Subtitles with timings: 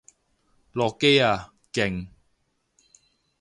[0.71, 1.53] 落機啊！
[1.71, 2.07] 勁！